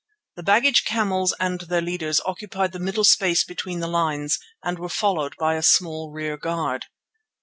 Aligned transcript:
The 0.35 0.41
baggage 0.41 0.83
camels 0.83 1.31
and 1.39 1.59
their 1.61 1.79
leaders 1.79 2.19
occupied 2.25 2.71
the 2.71 2.79
middle 2.79 3.03
space 3.03 3.43
between 3.43 3.81
the 3.81 3.87
lines 3.87 4.39
and 4.63 4.79
were 4.79 4.89
followed 4.89 5.35
by 5.37 5.53
a 5.53 5.61
small 5.61 6.11
rear 6.11 6.37
guard. 6.37 6.87